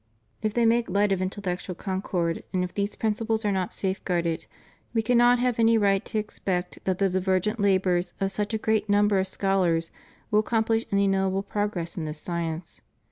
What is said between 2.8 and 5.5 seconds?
principles are not safeguarded, we cannot